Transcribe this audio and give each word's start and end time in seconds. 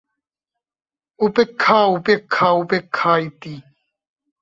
উপেক্ষা, 1.19 1.79
উপেক্ষা, 1.87 2.47
উপেক্ষা 2.53 3.11
ইতি। 3.17 3.55